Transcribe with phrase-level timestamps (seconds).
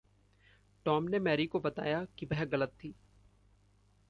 [0.85, 2.93] Tom ने Mary को बताया कि वह ग़लत थी|